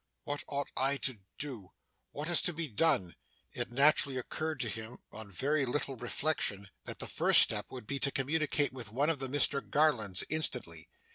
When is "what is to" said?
2.09-2.53